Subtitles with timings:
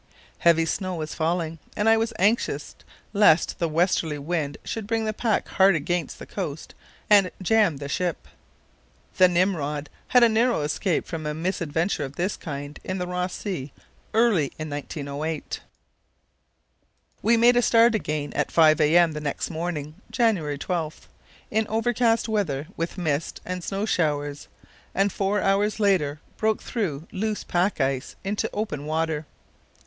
[0.39, 2.75] Heavy snow was falling, and I was anxious
[3.13, 6.73] lest the westerly wind should bring the pack hard against the coast
[7.07, 8.27] and jam the ship.
[9.17, 13.31] The Nimrod had a narrow escape from a misadventure of this kind in the Ross
[13.35, 13.73] Sea
[14.15, 15.59] early in 1908.
[17.21, 19.11] We made a start again at 5 a.m.
[19.11, 21.07] the next morning (January 12)
[21.51, 24.47] in overcast weather with mist and snow showers,
[24.95, 29.27] and four hours later broke through loose pack ice into open water.